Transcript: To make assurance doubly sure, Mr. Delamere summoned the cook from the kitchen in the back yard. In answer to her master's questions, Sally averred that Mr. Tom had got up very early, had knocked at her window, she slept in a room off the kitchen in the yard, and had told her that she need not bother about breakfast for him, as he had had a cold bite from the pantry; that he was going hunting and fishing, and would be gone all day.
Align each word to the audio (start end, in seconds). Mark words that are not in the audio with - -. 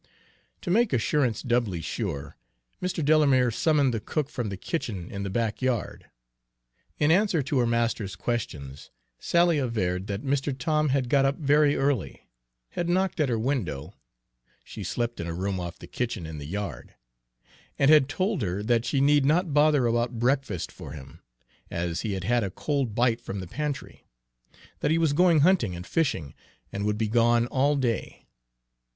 To 0.61 0.71
make 0.71 0.93
assurance 0.93 1.43
doubly 1.43 1.79
sure, 1.79 2.35
Mr. 2.81 3.05
Delamere 3.05 3.51
summoned 3.51 3.93
the 3.93 3.99
cook 3.99 4.31
from 4.31 4.49
the 4.49 4.57
kitchen 4.57 5.11
in 5.11 5.21
the 5.21 5.29
back 5.29 5.61
yard. 5.61 6.09
In 6.97 7.11
answer 7.11 7.43
to 7.43 7.59
her 7.59 7.67
master's 7.67 8.15
questions, 8.15 8.89
Sally 9.19 9.59
averred 9.59 10.07
that 10.07 10.23
Mr. 10.23 10.57
Tom 10.57 10.89
had 10.89 11.07
got 11.07 11.23
up 11.25 11.37
very 11.37 11.75
early, 11.75 12.27
had 12.69 12.89
knocked 12.89 13.19
at 13.19 13.29
her 13.29 13.37
window, 13.37 13.93
she 14.63 14.83
slept 14.83 15.19
in 15.19 15.27
a 15.27 15.35
room 15.35 15.59
off 15.59 15.77
the 15.77 15.85
kitchen 15.85 16.25
in 16.25 16.39
the 16.39 16.47
yard, 16.47 16.95
and 17.77 17.91
had 17.91 18.09
told 18.09 18.41
her 18.41 18.63
that 18.63 18.85
she 18.85 19.01
need 19.01 19.23
not 19.23 19.53
bother 19.53 19.85
about 19.85 20.17
breakfast 20.17 20.71
for 20.71 20.93
him, 20.93 21.21
as 21.69 22.01
he 22.01 22.13
had 22.13 22.23
had 22.23 22.43
a 22.43 22.49
cold 22.49 22.95
bite 22.95 23.21
from 23.21 23.39
the 23.39 23.45
pantry; 23.45 24.07
that 24.79 24.89
he 24.89 24.97
was 24.97 25.13
going 25.13 25.41
hunting 25.41 25.75
and 25.75 25.85
fishing, 25.85 26.33
and 26.71 26.85
would 26.87 26.97
be 26.97 27.07
gone 27.07 27.45
all 27.45 27.75
day. 27.75 28.25